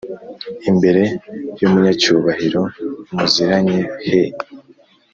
imbere 0.69 1.03
y 1.59 1.63
umunyacyubahiro 1.67 2.61
muziranye 3.15 3.79
he 4.09 4.23